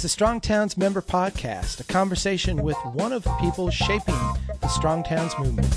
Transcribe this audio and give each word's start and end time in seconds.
It's 0.00 0.06
a 0.06 0.08
Strong 0.08 0.40
Towns 0.40 0.78
member 0.78 1.02
podcast, 1.02 1.78
a 1.78 1.84
conversation 1.84 2.62
with 2.62 2.78
one 2.94 3.12
of 3.12 3.22
the 3.22 3.34
people 3.38 3.68
shaping 3.68 4.16
the 4.62 4.68
Strong 4.68 5.02
Towns 5.02 5.38
movement. 5.38 5.68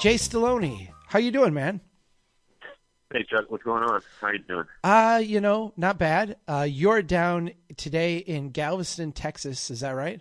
Jace 0.00 0.28
Deloney, 0.28 0.88
how 1.06 1.20
you 1.20 1.30
doing, 1.30 1.54
man? 1.54 1.80
Hey 3.12 3.24
Chuck, 3.30 3.44
what's 3.50 3.62
going 3.62 3.84
on? 3.84 4.00
How 4.20 4.32
you 4.32 4.40
doing? 4.40 4.64
Uh, 4.82 5.22
you 5.24 5.40
know, 5.40 5.72
not 5.76 5.96
bad. 5.96 6.38
Uh, 6.48 6.66
you're 6.68 7.02
down 7.02 7.52
today 7.76 8.16
in 8.16 8.50
Galveston, 8.50 9.12
Texas. 9.12 9.70
Is 9.70 9.78
that 9.78 9.92
right? 9.92 10.20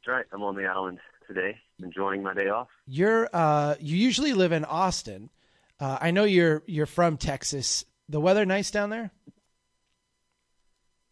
That's 0.00 0.08
right. 0.08 0.26
I'm 0.32 0.42
on 0.42 0.56
the 0.56 0.66
island 0.66 0.98
today, 1.28 1.56
enjoying 1.80 2.24
my 2.24 2.34
day 2.34 2.48
off. 2.48 2.66
You're 2.88 3.30
uh, 3.32 3.76
you 3.78 3.96
usually 3.96 4.32
live 4.32 4.50
in 4.50 4.64
Austin. 4.64 5.30
Uh, 5.78 5.98
I 6.00 6.10
know 6.10 6.24
you're 6.24 6.64
you're 6.66 6.86
from 6.86 7.16
Texas. 7.16 7.84
The 8.12 8.20
weather 8.20 8.44
nice 8.44 8.70
down 8.70 8.90
there? 8.90 9.10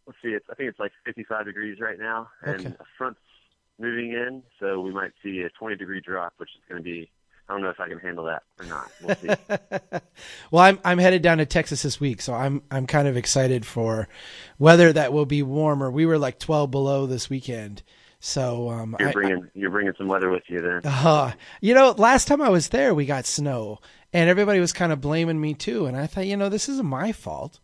Let's 0.06 0.18
see. 0.22 0.28
It's 0.28 0.44
I 0.50 0.54
think 0.54 0.68
it's 0.68 0.78
like 0.78 0.92
55 1.06 1.46
degrees 1.46 1.78
right 1.80 1.98
now, 1.98 2.28
and 2.42 2.66
Okay. 2.66 2.74
a 2.78 2.84
front's 2.98 3.20
moving 3.78 4.12
in, 4.12 4.42
so 4.60 4.80
we 4.82 4.92
might 4.92 5.12
see 5.22 5.40
a 5.40 5.48
20 5.58 5.76
degree 5.76 6.02
drop, 6.02 6.34
which 6.36 6.50
is 6.50 6.62
going 6.68 6.82
to 6.82 6.84
be. 6.84 7.10
I 7.48 7.52
don't 7.54 7.62
know 7.62 7.70
if 7.70 7.80
I 7.80 7.88
can 7.88 7.98
handle 7.98 8.24
that 8.26 8.42
or 8.58 8.66
not. 8.66 8.92
We'll 9.02 9.16
see. 9.16 9.28
Well, 10.52 10.62
I'm 10.62 10.78
I'm 10.84 10.98
headed 10.98 11.22
down 11.22 11.38
to 11.38 11.46
Texas 11.46 11.82
this 11.82 11.98
week, 12.00 12.20
so 12.20 12.34
I'm 12.34 12.62
I'm 12.70 12.86
kind 12.86 13.08
of 13.08 13.16
excited 13.16 13.64
for 13.64 14.08
weather 14.58 14.92
that 14.92 15.12
will 15.12 15.26
be 15.26 15.42
warmer. 15.42 15.90
We 15.90 16.04
were 16.06 16.18
like 16.18 16.38
12 16.38 16.70
below 16.70 17.06
this 17.06 17.30
weekend, 17.30 17.82
so 18.20 18.68
um, 18.70 18.94
you're 19.00 19.08
I- 19.08 19.12
bringing 19.12 19.48
you're 19.54 19.70
bringing 19.70 19.94
some 19.98 20.06
weather 20.08 20.30
with 20.30 20.42
you 20.48 20.60
then. 20.60 20.80
Uh, 20.84 21.32
you 21.60 21.74
know, 21.74 21.94
last 21.96 22.28
time 22.28 22.40
I 22.42 22.48
was 22.50 22.68
there, 22.68 22.94
we 22.94 23.06
got 23.06 23.26
snow, 23.26 23.80
and 24.12 24.28
everybody 24.30 24.60
was 24.60 24.72
kind 24.72 24.92
of 24.92 25.00
blaming 25.00 25.40
me 25.40 25.54
too. 25.54 25.86
And 25.86 25.96
I 25.96 26.06
thought, 26.06 26.26
you 26.26 26.36
know, 26.36 26.48
this 26.48 26.68
isn't 26.68 26.86
my 26.86 27.12
fault. 27.12 27.58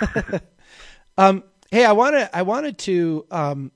um, 1.18 1.44
hey, 1.70 1.84
I 1.84 1.92
wanted 1.92 2.28
I 2.32 2.42
wanted 2.42 2.78
to 2.78 3.26
um, 3.30 3.72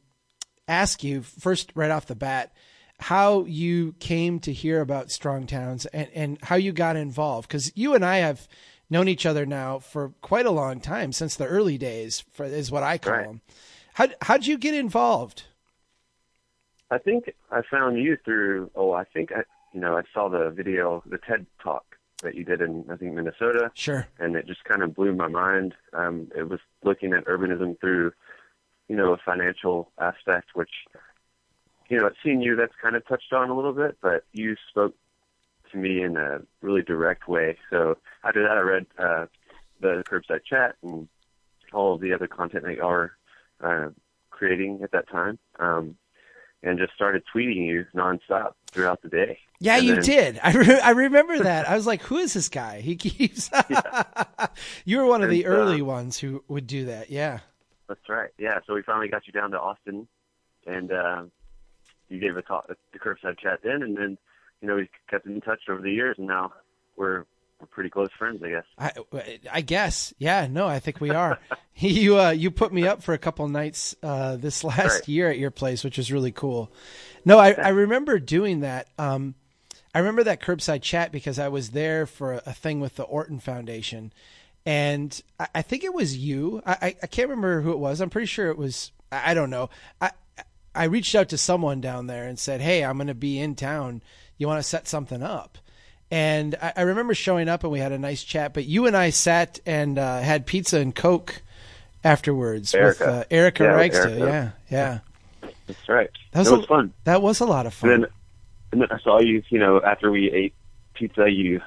ask 0.68 1.02
you 1.05 1.22
first, 1.22 1.72
right 1.74 1.91
off 1.91 2.06
the 2.06 2.14
bat, 2.14 2.52
how 2.98 3.44
you 3.44 3.94
came 3.98 4.38
to 4.41 4.52
hear 4.52 4.80
about 4.80 5.11
Strong 5.11 5.46
Towns 5.46 5.86
and 5.86 6.08
and 6.14 6.38
how 6.42 6.56
you 6.56 6.72
got 6.72 6.96
involved 6.96 7.48
because 7.48 7.72
you 7.77 7.94
and 7.94 8.05
I 8.05 8.18
have 8.18 8.46
known 8.88 9.08
each 9.08 9.24
other 9.27 9.46
now 9.46 9.78
for 9.78 10.11
quite 10.20 10.46
a 10.46 10.50
long 10.50 10.80
time 10.80 11.12
since 11.12 11.36
the 11.36 11.46
early 11.46 11.78
days, 11.78 12.24
for, 12.33 12.44
is 12.44 12.70
what 12.72 12.83
I 12.83 12.98
call 12.98 13.12
Right. 13.12 13.27
them. 13.27 13.41
How 13.94 14.08
how'd 14.22 14.46
you 14.46 14.58
get 14.58 14.74
involved? 14.74 15.44
I 16.91 16.98
think 16.98 17.33
I 17.50 17.62
found 17.70 17.98
you 17.98 18.16
through. 18.24 18.70
Oh, 18.74 18.92
I 18.92 19.05
think 19.05 19.33
I 19.33 19.42
you 19.72 19.80
know 19.80 19.96
I 19.96 20.02
saw 20.12 20.28
the 20.28 20.50
video, 20.50 21.02
the 21.06 21.19
TED 21.19 21.46
talk 21.62 21.96
that 22.22 22.34
you 22.34 22.44
did 22.44 22.60
in 22.60 22.84
I 22.91 22.96
think 22.96 23.14
Minnesota. 23.14 23.70
Sure. 23.74 24.06
and 24.19 24.36
it 24.36 24.46
just 24.46 24.64
kind 24.64 24.83
of 24.83 24.94
blew 24.94 25.14
my 25.14 25.28
mind. 25.28 25.74
Um, 25.92 26.30
it 26.36 26.48
was 26.48 26.61
looking 26.84 27.12
at 27.12 27.24
urbanism 27.24 27.80
through, 27.80 28.12
you 28.88 28.96
know, 28.96 29.12
a 29.12 29.18
financial 29.24 29.91
aspect, 29.98 30.50
which, 30.55 30.70
you 31.88 31.98
know, 31.98 32.06
at 32.06 32.14
CNU 32.24 32.56
that's 32.56 32.74
kind 32.80 32.96
of 32.96 33.06
touched 33.06 33.33
on 33.33 33.50
a 33.50 33.56
little 33.56 33.72
bit, 33.72 33.96
but 34.02 34.24
you 34.33 34.56
spoke 34.68 34.94
to 35.72 35.78
me 35.78 36.02
in 36.02 36.16
a 36.16 36.41
really 36.61 36.83
direct 36.83 37.28
way. 37.28 37.56
So 37.70 37.98
after 38.24 38.42
that, 38.42 38.56
I 38.56 38.61
read 38.61 38.86
uh, 38.98 39.27
the 39.80 40.02
curbside 40.08 40.44
chat 40.44 40.77
and 40.83 41.08
all 41.72 41.94
of 41.94 42.00
the 42.00 42.12
other 42.12 42.27
content 42.27 42.64
that 42.64 42.77
you 42.77 42.83
are 42.83 43.12
uh, 43.62 43.88
creating 44.30 44.80
at 44.83 44.91
that 44.92 45.08
time, 45.08 45.38
um, 45.58 45.96
and 46.62 46.78
just 46.78 46.92
started 46.94 47.22
tweeting 47.34 47.66
you 47.66 47.86
nonstop 47.94 48.53
throughout 48.70 49.03
the 49.03 49.08
day. 49.08 49.39
Yeah, 49.61 49.77
And 49.77 49.84
you 49.86 49.94
then- 49.97 50.05
did. 50.05 50.41
I 50.42 50.53
re- 50.53 50.80
I 50.80 50.91
remember 50.91 51.39
that. 51.41 51.69
I 51.69 51.75
was 51.77 51.86
like, 51.86 52.02
"Who 52.02 52.17
is 52.19 52.33
this 52.34 52.48
guy?" 52.48 52.80
He 52.80 52.97
keeps. 52.97 53.50
you 54.84 54.98
were 54.98 55.06
one 55.06 55.22
of 55.22 55.30
the 55.30 55.44
And, 55.44 55.52
uh, 55.52 55.56
early 55.56 55.83
ones 55.83 56.19
who 56.19 56.42
would 56.48 56.67
do 56.67 56.86
that. 56.86 57.11
Yeah. 57.11 57.41
That's 57.89 58.08
right. 58.08 58.30
Yeah. 58.39 58.58
So 58.67 58.75
we 58.75 58.83
finally 58.83 59.08
got 59.08 59.27
you 59.27 59.33
down 59.33 59.50
to 59.50 59.61
Austin, 59.61 60.06
and 60.67 60.92
uh, 60.92 61.22
you 62.08 62.20
gave 62.20 62.36
a 62.36 62.42
talk, 62.42 62.68
the 62.68 62.98
curbside 62.98 63.39
chat 63.39 63.61
then, 63.64 63.83
and 63.83 63.96
then 63.96 64.17
you 64.61 64.68
know 64.68 64.77
we 64.77 64.89
kept 65.11 65.27
in 65.27 65.40
touch 65.40 65.63
over 65.68 65.80
the 65.83 65.90
years, 65.92 66.17
and 66.18 66.27
now 66.29 66.52
we're 66.96 67.24
we're 67.60 67.66
pretty 67.66 67.90
close 67.90 68.08
friends, 68.18 68.42
I 68.42 68.48
guess. 68.48 68.64
I, 68.78 68.92
I 69.52 69.60
guess. 69.60 70.14
Yeah. 70.18 70.46
No, 70.50 70.66
I 70.66 70.78
think 70.80 71.00
we 71.00 71.10
are. 71.10 71.38
you 71.76 72.18
uh, 72.18 72.30
you 72.30 72.50
put 72.50 72.72
me 72.72 72.86
up 72.86 73.02
for 73.02 73.12
a 73.12 73.18
couple 73.18 73.46
nights 73.48 73.94
uh, 74.02 74.36
this 74.36 74.64
last 74.64 75.00
Right. 75.00 75.08
year 75.08 75.30
at 75.30 75.38
your 75.38 75.50
place, 75.50 75.84
which 75.84 75.98
was 75.98 76.10
really 76.12 76.32
cool. 76.32 76.72
No, 77.24 77.38
I, 77.38 77.52
I 77.52 77.68
remember 77.68 78.18
doing 78.18 78.60
that. 78.60 78.88
Um, 78.98 79.34
I 79.94 79.98
remember 79.98 80.24
that 80.24 80.40
curbside 80.40 80.82
chat 80.82 81.12
because 81.12 81.38
I 81.38 81.48
was 81.48 81.70
there 81.70 82.06
for 82.06 82.34
a, 82.34 82.42
a 82.46 82.52
thing 82.52 82.80
with 82.80 82.96
the 82.96 83.02
Orton 83.02 83.40
Foundation, 83.40 84.12
and 84.64 85.20
I, 85.38 85.48
I 85.56 85.62
think 85.62 85.84
it 85.84 85.92
was 85.92 86.16
you. 86.16 86.62
I, 86.64 86.96
I, 87.02 87.06
can't 87.06 87.28
remember 87.28 87.60
who 87.60 87.72
it 87.72 87.78
was. 87.78 88.00
I'm 88.00 88.10
pretty 88.10 88.27
sure 88.27 88.50
it 88.50 88.58
was. 88.58 88.92
I, 89.10 89.32
I 89.32 89.34
don't 89.34 89.50
know. 89.50 89.68
I 90.00 90.12
I 90.74 90.84
reached 90.84 91.14
out 91.14 91.28
to 91.30 91.38
someone 91.38 91.80
down 91.80 92.06
there 92.06 92.24
and 92.24 92.38
said, 92.38 92.60
"Hey, 92.60 92.84
I'm 92.84 92.96
going 92.96 93.08
to 93.08 93.14
be 93.14 93.38
in 93.38 93.54
town. 93.56 94.02
You 94.38 94.46
want 94.46 94.58
to 94.60 94.68
set 94.68 94.86
something 94.86 95.22
up?" 95.22 95.58
And 96.10 96.56
I, 96.60 96.72
I 96.76 96.82
remember 96.82 97.14
showing 97.14 97.48
up 97.48 97.62
and 97.62 97.72
we 97.72 97.78
had 97.78 97.92
a 97.92 97.98
nice 97.98 98.22
chat. 98.24 98.52
But 98.54 98.64
you 98.66 98.86
and 98.86 98.96
I 98.96 99.10
sat 99.10 99.60
and 99.66 99.98
uh, 99.98 100.20
had 100.20 100.46
pizza 100.46 100.78
and 100.78 100.94
coke 100.94 101.42
afterwards 102.02 102.72
with 102.72 102.82
Erica. 102.82 103.06
uh, 103.06 103.24
Erica 103.30 103.62
Yeah, 103.64 103.76
with 103.76 103.92
Reichsta. 103.92 104.06
Erica. 104.20 104.54
Yeah, 104.70 105.00
yeah. 105.42 105.50
That's 105.66 105.88
right. 105.88 106.10
That 106.32 106.40
was, 106.40 106.48
it 106.48 106.56
was 106.56 106.64
a, 106.64 106.66
fun. 106.68 106.92
That 107.04 107.22
was 107.22 107.40
a 107.40 107.46
lot 107.46 107.66
of 107.66 107.74
fun. 107.74 107.90
And 107.90 108.02
then 108.04 108.10
and 108.72 108.82
then 108.82 108.88
I 108.90 108.98
saw 109.00 109.20
you. 109.20 109.42
You 109.50 109.58
know, 109.58 109.80
after 109.80 110.10
we 110.10 110.30
ate 110.30 110.54
pizza, 110.94 111.30
you 111.30 111.60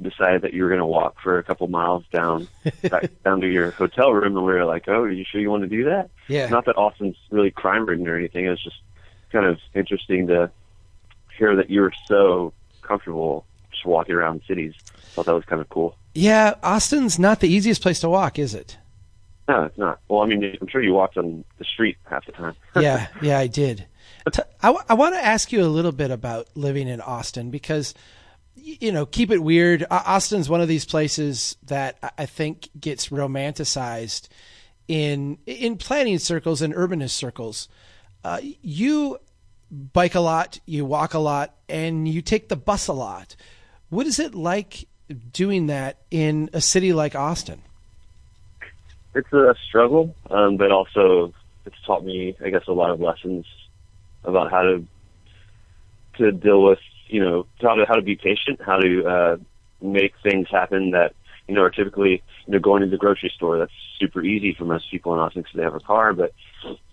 decided 0.00 0.42
that 0.42 0.54
you 0.54 0.62
were 0.62 0.68
going 0.68 0.80
to 0.80 0.86
walk 0.86 1.16
for 1.20 1.38
a 1.38 1.42
couple 1.42 1.66
miles 1.66 2.04
down 2.12 2.46
back 2.88 3.10
down 3.24 3.40
to 3.40 3.48
your 3.48 3.72
hotel 3.72 4.12
room, 4.12 4.36
and 4.36 4.46
we 4.46 4.52
were 4.52 4.64
like, 4.64 4.84
"Oh, 4.88 5.00
are 5.02 5.10
you 5.10 5.24
sure 5.24 5.40
you 5.40 5.50
want 5.50 5.62
to 5.64 5.68
do 5.68 5.84
that?" 5.84 6.10
yeah. 6.28 6.48
Not 6.48 6.66
that 6.66 6.76
Austin's 6.76 7.16
really 7.30 7.50
crime 7.50 7.84
ridden 7.86 8.06
or 8.06 8.16
anything. 8.16 8.44
It 8.44 8.50
was 8.50 8.62
just 8.62 8.76
kind 9.32 9.44
of 9.46 9.58
interesting 9.74 10.28
to 10.28 10.50
hear 11.36 11.56
that 11.56 11.70
you 11.70 11.80
were 11.82 11.92
so 12.06 12.52
comfortable 12.82 13.44
just 13.78 13.86
walking 13.86 14.14
around 14.14 14.42
cities. 14.46 14.74
Thought 15.14 15.26
that 15.26 15.34
was 15.34 15.44
kind 15.44 15.60
of 15.60 15.68
cool. 15.68 15.96
yeah, 16.14 16.54
Austin's 16.62 17.18
not 17.18 17.40
the 17.40 17.48
easiest 17.48 17.80
place 17.82 18.00
to 18.00 18.08
walk, 18.08 18.38
is 18.38 18.54
it? 18.54 18.76
No, 19.48 19.62
it's 19.64 19.78
not. 19.78 20.00
Well, 20.08 20.20
I 20.20 20.26
mean, 20.26 20.56
I'm 20.60 20.68
sure 20.68 20.82
you 20.82 20.92
walked 20.92 21.16
on 21.16 21.44
the 21.58 21.64
street 21.64 21.96
half 22.04 22.26
the 22.26 22.32
time. 22.32 22.54
yeah, 22.76 23.06
yeah, 23.22 23.38
I 23.38 23.46
did. 23.46 23.86
I, 24.62 24.74
I 24.88 24.94
want 24.94 25.14
to 25.14 25.24
ask 25.24 25.52
you 25.52 25.62
a 25.62 25.66
little 25.66 25.92
bit 25.92 26.10
about 26.10 26.48
living 26.54 26.86
in 26.86 27.00
Austin 27.00 27.50
because, 27.50 27.94
you 28.54 28.92
know, 28.92 29.06
keep 29.06 29.30
it 29.30 29.38
weird. 29.42 29.86
Austin's 29.90 30.50
one 30.50 30.60
of 30.60 30.68
these 30.68 30.84
places 30.84 31.56
that 31.62 31.96
I- 32.02 32.10
I 32.18 32.26
think 32.26 32.68
gets 32.78 33.08
romanticized 33.08 34.28
in 34.86 35.38
in 35.46 35.76
planning 35.78 36.18
circles 36.18 36.60
and 36.62 36.74
urbanist 36.74 37.10
circles. 37.10 37.68
Uh, 38.24 38.40
you 38.62 39.18
bike 39.70 40.14
a 40.14 40.20
lot, 40.20 40.60
you 40.66 40.84
walk 40.84 41.14
a 41.14 41.18
lot, 41.18 41.54
and 41.68 42.06
you 42.06 42.20
take 42.20 42.48
the 42.48 42.56
bus 42.56 42.86
a 42.88 42.92
lot. 42.92 43.34
What 43.90 44.06
is 44.06 44.18
it 44.18 44.34
like 44.34 44.86
doing 45.32 45.66
that 45.66 45.96
in 46.10 46.50
a 46.52 46.60
city 46.60 46.92
like 46.92 47.14
Austin? 47.14 47.62
It's 49.14 49.32
a 49.32 49.54
struggle, 49.66 50.14
um, 50.30 50.58
but 50.58 50.70
also 50.70 51.32
it's 51.64 51.76
taught 51.86 52.04
me, 52.04 52.36
I 52.44 52.50
guess, 52.50 52.66
a 52.68 52.72
lot 52.72 52.90
of 52.90 53.00
lessons 53.00 53.46
about 54.24 54.50
how 54.50 54.62
to 54.62 54.86
to 56.18 56.32
deal 56.32 56.62
with, 56.62 56.80
you 57.06 57.20
know, 57.20 57.46
how 57.62 57.74
to 57.74 57.86
how 57.86 57.94
to 57.94 58.02
be 58.02 58.16
patient, 58.16 58.60
how 58.60 58.78
to 58.78 59.06
uh, 59.06 59.36
make 59.80 60.14
things 60.22 60.48
happen 60.50 60.90
that 60.90 61.14
you 61.46 61.54
know 61.54 61.62
are 61.62 61.70
typically 61.70 62.22
you 62.46 62.52
know 62.52 62.58
going 62.58 62.82
to 62.82 62.88
the 62.88 62.98
grocery 62.98 63.32
store. 63.34 63.58
That's 63.58 63.72
super 63.98 64.22
easy 64.22 64.52
for 64.52 64.64
most 64.64 64.90
people 64.90 65.14
in 65.14 65.20
Austin 65.20 65.42
because 65.42 65.56
they 65.56 65.62
have 65.62 65.74
a 65.74 65.80
car. 65.80 66.12
But 66.12 66.34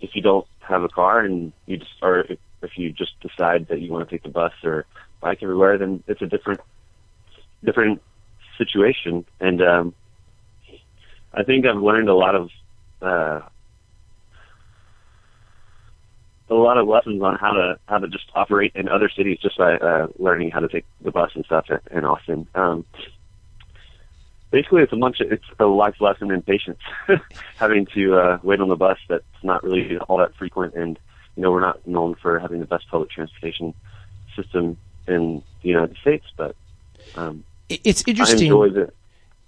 if 0.00 0.14
you 0.14 0.22
don't 0.22 0.46
have 0.60 0.82
a 0.82 0.88
car 0.88 1.20
and 1.20 1.52
you 1.66 1.76
just 1.76 1.92
or 2.00 2.20
if, 2.20 2.38
if 2.62 2.78
you 2.78 2.90
just 2.90 3.20
decide 3.20 3.68
that 3.68 3.82
you 3.82 3.92
want 3.92 4.08
to 4.08 4.14
take 4.14 4.22
the 4.22 4.30
bus 4.30 4.52
or 4.64 4.86
bike 5.20 5.42
everywhere, 5.42 5.76
then 5.76 6.02
it's 6.06 6.22
a 6.22 6.26
different 6.26 6.60
different 7.64 8.02
situation. 8.58 9.24
And 9.40 9.62
um, 9.62 9.94
I 11.32 11.42
think 11.42 11.66
I've 11.66 11.82
learned 11.82 12.08
a 12.08 12.14
lot 12.14 12.34
of 12.34 12.50
uh, 13.02 13.40
a 16.48 16.54
lot 16.54 16.78
of 16.78 16.86
lessons 16.86 17.22
on 17.22 17.36
how 17.36 17.52
to 17.52 17.78
how 17.86 17.98
to 17.98 18.08
just 18.08 18.26
operate 18.34 18.72
in 18.74 18.88
other 18.88 19.08
cities 19.08 19.38
just 19.40 19.58
by 19.58 19.76
uh, 19.76 20.06
learning 20.18 20.50
how 20.50 20.60
to 20.60 20.68
take 20.68 20.84
the 21.00 21.10
bus 21.10 21.30
and 21.34 21.44
stuff 21.44 21.66
in 21.90 22.04
Austin. 22.04 22.46
Um, 22.54 22.84
basically, 24.50 24.82
it's 24.82 24.92
a 24.92 24.96
bunch 24.96 25.20
of 25.20 25.32
it's 25.32 25.44
a 25.58 25.66
life 25.66 26.00
lesson 26.00 26.30
in 26.30 26.42
patience, 26.42 26.80
having 27.56 27.86
to 27.94 28.16
uh, 28.16 28.38
wait 28.42 28.60
on 28.60 28.68
the 28.68 28.76
bus 28.76 28.98
that's 29.08 29.24
not 29.42 29.62
really 29.64 29.98
all 29.98 30.18
that 30.18 30.34
frequent, 30.36 30.74
and 30.74 30.98
you 31.36 31.42
know 31.42 31.50
we're 31.50 31.60
not 31.60 31.86
known 31.86 32.14
for 32.14 32.38
having 32.38 32.60
the 32.60 32.66
best 32.66 32.88
public 32.88 33.10
transportation 33.10 33.74
system 34.34 34.76
in 35.08 35.42
the 35.62 35.68
United 35.68 35.96
States, 35.98 36.26
but 36.36 36.54
um, 37.14 37.44
It- 37.68 37.80
It's 37.84 38.02
I 38.06 38.10
interesting. 38.10 38.42
enjoy 38.46 38.70
the 38.70 38.92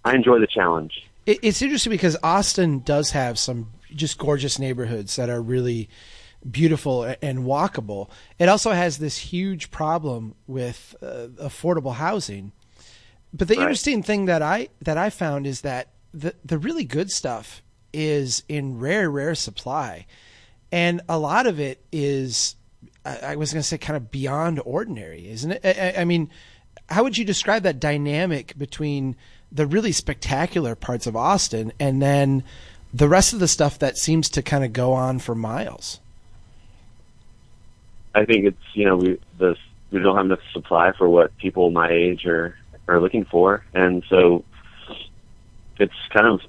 I 0.05 0.15
enjoy 0.15 0.39
the 0.39 0.47
challenge. 0.47 1.05
It, 1.27 1.39
it's 1.43 1.61
interesting 1.63 1.91
because 1.91 2.17
Austin 2.23 2.81
does 2.81 3.11
have 3.11 3.39
some 3.39 3.69
just 3.95 4.17
gorgeous 4.19 4.59
neighborhoods 4.59 5.17
that 5.17 5.29
are 5.29 5.43
really 5.43 5.89
beautiful 6.49 7.05
and 7.21 7.41
walkable. 7.41 8.09
It 8.39 8.49
also 8.49 8.71
has 8.73 8.99
this 8.99 9.19
huge 9.19 9.71
problem 9.71 10.35
with 10.47 10.95
uh, 11.03 11.29
affordable 11.43 11.95
housing. 11.95 12.53
But 13.35 13.49
the 13.49 13.55
Right. 13.57 13.63
interesting 13.63 14.03
thing 14.03 14.27
that 14.27 14.41
I 14.41 14.69
that 14.83 14.97
I 14.97 15.11
found 15.11 15.47
is 15.47 15.61
that 15.63 15.89
the 16.15 16.35
the 16.45 16.59
really 16.59 16.85
good 16.85 17.11
stuff 17.11 17.63
is 17.93 18.43
in 18.49 18.79
rare, 18.79 19.11
rare 19.11 19.35
supply, 19.35 20.07
and 20.73 21.01
a 21.09 21.19
lot 21.19 21.47
of 21.47 21.59
it 21.61 21.83
is, 21.93 22.55
I, 23.05 23.19
I 23.33 23.37
was 23.37 23.53
going 23.53 23.63
to 23.63 23.67
say, 23.69 23.79
kind 23.79 23.97
of 23.97 24.11
beyond 24.11 24.61
ordinary, 24.65 25.29
isn't 25.29 25.53
it? 25.53 25.61
I, 25.65 26.03
I 26.03 26.05
mean, 26.05 26.31
how 26.89 27.03
would 27.03 27.19
you 27.19 27.25
describe 27.25 27.63
that 27.65 27.81
dynamic 27.81 28.57
between 28.57 29.17
the 29.51 29.67
really 29.67 29.93
spectacular 29.93 30.75
parts 30.75 31.07
of 31.07 31.17
Austin 31.17 31.73
and 31.79 32.01
then 32.03 32.43
the 32.93 33.09
rest 33.09 33.33
of 33.33 33.41
the 33.41 33.49
stuff 33.49 33.79
that 33.79 33.99
seems 33.99 34.29
to 34.31 34.43
kind 34.43 34.65
of 34.65 34.73
go 34.73 34.93
on 34.93 35.19
for 35.19 35.35
miles? 35.35 36.01
I 38.15 38.25
think 38.25 38.47
it's 38.47 38.75
you 38.75 38.85
know 38.85 38.97
we 38.97 39.21
the 39.39 39.57
we 39.91 40.01
don't 40.01 40.17
have 40.17 40.27
enough 40.27 40.41
supply 40.53 40.93
for 40.97 41.09
what 41.09 41.37
people 41.39 41.71
my 41.71 41.91
age 41.91 42.27
are 42.27 42.57
are 42.89 43.01
looking 43.01 43.25
for, 43.25 43.65
and 43.75 44.03
so 44.09 44.45
it's 45.79 45.95
kind 46.11 46.27
of 46.27 46.41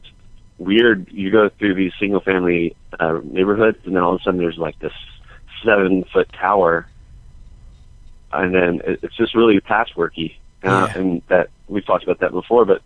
weird. 0.57 1.07
You 1.11 1.31
go 1.31 1.49
through 1.49 1.75
these 1.75 1.91
single 1.99 2.21
family 2.21 2.75
uh, 2.99 3.19
neighborhoods, 3.23 3.79
and 3.85 3.95
then 3.95 4.03
all 4.03 4.15
of 4.15 4.21
a 4.21 4.23
sudden 4.23 4.39
there's 4.39 4.57
like 4.57 4.79
this 4.79 4.93
seven 5.63 6.05
foot 6.11 6.31
tower, 6.33 6.87
and 8.31 8.53
then 8.53 8.81
it's 8.85 9.15
just 9.15 9.35
really 9.35 9.59
patchworky. 9.59 10.35
Uh, 10.63 10.87
yeah. 10.89 10.97
And 10.97 11.21
that 11.29 11.49
we've 11.67 11.85
talked 11.85 12.03
about 12.03 12.19
that 12.19 12.31
before, 12.31 12.65
but 12.65 12.81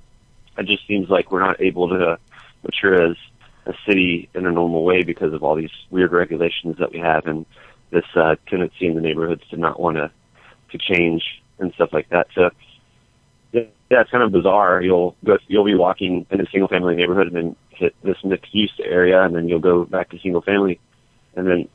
it 0.57 0.65
just 0.67 0.85
seems 0.87 1.09
like 1.09 1.31
we're 1.31 1.45
not 1.45 1.59
able 1.61 1.89
to 1.89 2.19
mature 2.63 3.11
as 3.11 3.17
a 3.65 3.73
city 3.87 4.29
in 4.33 4.45
a 4.45 4.51
normal 4.51 4.83
way 4.83 5.03
because 5.03 5.33
of 5.33 5.43
all 5.43 5.55
these 5.55 5.71
weird 5.89 6.11
regulations 6.11 6.77
that 6.79 6.91
we 6.91 6.99
have 6.99 7.25
and 7.25 7.45
this 7.91 8.05
uh, 8.15 8.35
tendency 8.47 8.87
in 8.87 8.95
the 8.95 9.01
neighborhoods 9.01 9.41
to 9.49 9.57
not 9.57 9.79
want 9.79 9.97
to 9.97 10.11
to 10.71 10.77
change 10.77 11.23
and 11.59 11.73
stuff 11.73 11.89
like 11.93 12.09
that. 12.09 12.27
So 12.35 12.49
yeah, 13.51 13.61
it's 13.89 14.09
kind 14.09 14.23
of 14.23 14.31
bizarre. 14.31 14.81
You'll 14.81 15.15
go, 15.23 15.37
you'll 15.47 15.65
be 15.65 15.75
walking 15.75 16.25
in 16.31 16.41
a 16.41 16.49
single 16.49 16.67
family 16.67 16.95
neighborhood 16.95 17.27
and 17.27 17.35
then 17.35 17.55
hit 17.69 17.95
this 18.03 18.17
mixed 18.23 18.53
use 18.53 18.73
area, 18.83 19.23
and 19.23 19.35
then 19.35 19.47
you'll 19.47 19.59
go 19.59 19.85
back 19.85 20.09
to 20.09 20.19
single 20.19 20.41
family, 20.41 20.79
and 21.35 21.47
then 21.47 21.69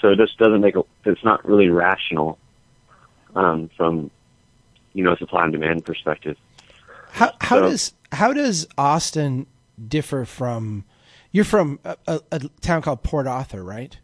so 0.00 0.10
it 0.10 0.16
just 0.16 0.38
doesn't 0.38 0.60
make 0.60 0.76
a, 0.76 0.82
it's 1.04 1.24
not 1.24 1.44
really 1.44 1.68
rational 1.68 2.38
um, 3.34 3.70
from 3.76 4.10
you 4.94 5.04
know 5.04 5.12
a 5.12 5.16
supply 5.16 5.44
and 5.44 5.52
demand 5.52 5.84
perspective. 5.84 6.36
How 7.10 7.32
how 7.40 7.56
so, 7.56 7.62
does 7.62 7.92
how 8.12 8.32
does 8.32 8.66
Austin 8.76 9.46
differ 9.86 10.24
from? 10.24 10.84
You're 11.30 11.44
from 11.44 11.78
a, 11.84 11.96
a, 12.06 12.20
a, 12.32 12.38
town 12.60 12.80
called 12.80 13.02
Port 13.02 13.26
Arthur, 13.26 13.62
right? 13.62 13.96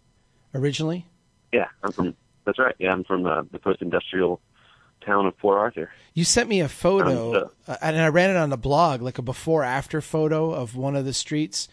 Originally. 0.54 1.06
Yeah, 1.52 1.68
I'm 1.82 1.92
from. 1.92 2.14
That's 2.44 2.58
right. 2.58 2.74
Yeah, 2.78 2.92
I'm 2.92 3.04
from 3.04 3.24
uh, 3.24 3.42
the 3.50 3.58
post-industrial 3.58 4.40
town 5.04 5.26
of 5.26 5.36
Port 5.38 5.56
Arthur. 5.58 5.90
You 6.12 6.24
sent 6.24 6.48
me 6.48 6.60
a 6.60 6.68
photo, 6.68 7.28
um, 7.28 7.50
so. 7.66 7.72
uh, 7.72 7.76
and 7.80 8.00
I 8.00 8.08
ran 8.08 8.30
it 8.30 8.36
on 8.36 8.50
the 8.50 8.58
blog, 8.58 9.00
like 9.02 9.18
a 9.18 9.22
before-after 9.22 10.00
photo 10.00 10.52
of 10.52 10.76
one 10.76 10.96
of 10.96 11.04
the 11.04 11.14
streets, 11.14 11.68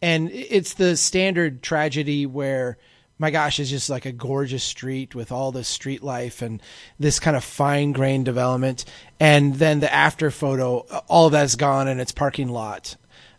and 0.00 0.30
it's 0.30 0.74
the 0.74 0.96
standard 0.96 1.62
tragedy 1.62 2.26
where 2.26 2.78
my 3.18 3.30
gosh, 3.30 3.60
it's 3.60 3.70
just 3.70 3.90
like 3.90 4.06
a 4.06 4.12
gorgeous 4.12 4.64
street 4.64 5.14
with 5.14 5.30
all 5.30 5.52
this 5.52 5.68
street 5.68 6.02
life 6.02 6.42
and 6.42 6.60
this 6.98 7.20
kind 7.20 7.36
of 7.36 7.44
fine 7.44 7.92
grained 7.92 8.24
development. 8.24 8.84
And 9.20 9.54
then 9.54 9.80
the 9.80 9.92
after 9.92 10.30
photo, 10.30 10.78
all 11.08 11.26
of 11.26 11.32
that's 11.32 11.54
gone 11.54 11.86
and 11.86 12.00
it's 12.00 12.12
parking 12.12 12.48
lot. 12.48 12.96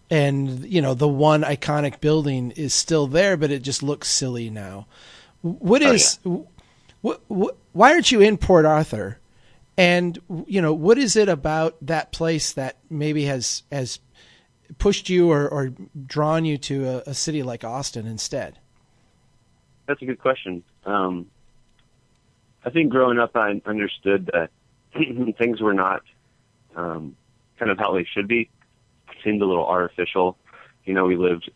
And, 0.09 0.65
you 0.65 0.81
know, 0.81 0.93
the 0.93 1.07
one 1.07 1.41
iconic 1.41 1.99
building 1.99 2.51
is 2.51 2.73
still 2.73 3.07
there, 3.07 3.35
but 3.35 3.51
it 3.51 3.63
just 3.63 3.83
looks 3.83 4.07
silly 4.07 4.49
now. 4.49 4.87
What 5.41 5.83
oh, 5.83 5.91
is, 5.91 6.19
oh, 6.25 6.47
yeah. 6.47 6.61
what, 7.01 7.21
what, 7.27 7.57
why 7.73 7.91
aren't 7.91 8.11
you 8.11 8.21
in 8.21 8.37
Port 8.37 8.65
Arthur? 8.65 9.19
And, 9.77 10.17
you 10.47 10.61
know, 10.61 10.73
what 10.73 10.97
is 10.97 11.17
it 11.17 11.27
about 11.27 11.75
that 11.81 12.13
place 12.13 12.53
that 12.53 12.77
maybe 12.89 13.25
has, 13.25 13.63
has 13.71 13.99
pushed 14.77 15.09
you 15.09 15.31
or, 15.31 15.49
or 15.49 15.73
drawn 16.05 16.45
you 16.45 16.57
to 16.59 16.87
a, 16.87 17.03
a 17.07 17.13
city 17.13 17.43
like 17.43 17.65
Austin 17.65 18.07
instead? 18.07 18.57
That's 19.87 20.01
a 20.01 20.05
good 20.05 20.19
question. 20.19 20.63
Um, 20.85 21.27
I 22.63 22.69
think 22.71 22.89
growing 22.91 23.19
up, 23.19 23.35
I 23.35 23.61
understood 23.65 24.31
that 24.33 24.49
things 25.37 25.61
were 25.61 25.73
not 25.73 26.01
um, 26.75 27.15
kind 27.59 27.71
of 27.71 27.77
how 27.77 27.93
they 27.93 28.05
should 28.05 28.27
be. 28.27 28.49
It 29.09 29.17
seemed 29.23 29.41
a 29.41 29.45
little 29.45 29.65
artificial. 29.65 30.37
You 30.83 30.93
know, 30.93 31.05
we 31.05 31.15
lived. 31.15 31.51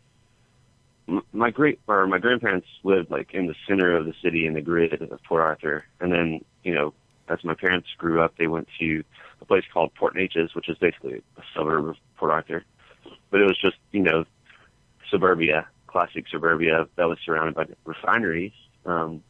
My 1.34 1.50
great 1.50 1.80
or 1.88 2.06
my 2.06 2.20
grandparents 2.20 2.68
lived 2.84 3.10
like 3.10 3.34
in 3.34 3.48
the 3.48 3.56
center 3.68 3.96
of 3.96 4.06
the 4.06 4.14
city 4.22 4.46
in 4.46 4.54
the 4.54 4.62
grid 4.62 5.02
of 5.02 5.24
Port 5.24 5.42
Arthur, 5.42 5.86
and 6.00 6.12
then 6.12 6.46
you 6.64 6.76
know, 6.76 6.94
as 7.28 7.44
my 7.44 7.56
parents 7.56 7.88
grew 7.98 8.22
up, 8.22 8.36
they 8.38 8.46
went 8.46 8.68
to 8.80 9.04
a 9.42 9.46
place 9.46 9.64
called 9.74 9.94
Port 9.96 10.16
Neches, 10.16 10.54
which 10.54 10.70
is 10.70 10.78
basically 10.78 11.24
a 11.38 11.42
suburb 11.56 11.88
of 11.88 11.96
Port 12.18 12.32
Arthur, 12.32 12.64
but 13.32 13.42
it 13.42 13.46
was 13.46 13.58
just 13.60 13.78
you 13.92 14.02
know 14.02 14.26
suburbia 15.10 15.68
classic 15.90 16.26
suburbia 16.30 16.88
that 16.96 17.06
was 17.06 17.18
surrounded 17.26 17.56
by 17.56 17.66
refineries. 17.86 18.54
Um, 18.86 19.24